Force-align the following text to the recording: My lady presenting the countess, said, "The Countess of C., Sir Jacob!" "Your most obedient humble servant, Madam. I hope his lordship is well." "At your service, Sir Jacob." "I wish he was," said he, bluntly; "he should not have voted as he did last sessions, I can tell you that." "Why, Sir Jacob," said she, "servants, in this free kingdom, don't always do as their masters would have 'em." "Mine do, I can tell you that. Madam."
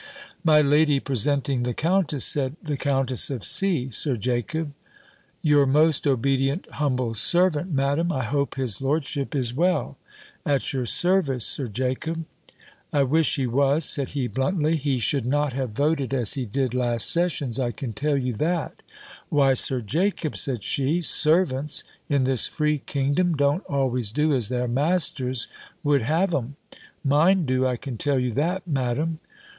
My 0.43 0.61
lady 0.61 0.99
presenting 0.99 1.61
the 1.61 1.75
countess, 1.75 2.25
said, 2.25 2.55
"The 2.63 2.75
Countess 2.75 3.29
of 3.29 3.43
C., 3.43 3.91
Sir 3.91 4.17
Jacob!" 4.17 4.73
"Your 5.43 5.67
most 5.67 6.07
obedient 6.07 6.67
humble 6.71 7.13
servant, 7.13 7.71
Madam. 7.71 8.11
I 8.11 8.23
hope 8.23 8.55
his 8.55 8.81
lordship 8.81 9.35
is 9.35 9.53
well." 9.53 9.97
"At 10.43 10.73
your 10.73 10.87
service, 10.87 11.45
Sir 11.45 11.67
Jacob." 11.67 12.25
"I 12.91 13.03
wish 13.03 13.35
he 13.35 13.45
was," 13.45 13.85
said 13.85 14.09
he, 14.17 14.25
bluntly; 14.25 14.75
"he 14.77 14.97
should 14.97 15.27
not 15.27 15.53
have 15.53 15.73
voted 15.73 16.15
as 16.15 16.33
he 16.33 16.47
did 16.47 16.73
last 16.73 17.07
sessions, 17.07 17.59
I 17.59 17.69
can 17.69 17.93
tell 17.93 18.17
you 18.17 18.33
that." 18.37 18.81
"Why, 19.29 19.53
Sir 19.53 19.81
Jacob," 19.81 20.35
said 20.35 20.63
she, 20.63 21.01
"servants, 21.01 21.83
in 22.09 22.23
this 22.23 22.47
free 22.47 22.79
kingdom, 22.79 23.37
don't 23.37 23.63
always 23.67 24.11
do 24.11 24.33
as 24.33 24.49
their 24.49 24.67
masters 24.67 25.47
would 25.83 26.01
have 26.01 26.33
'em." 26.33 26.55
"Mine 27.03 27.45
do, 27.45 27.67
I 27.67 27.77
can 27.77 27.97
tell 27.97 28.17
you 28.17 28.31
that. 28.31 28.65
Madam." 28.67 29.19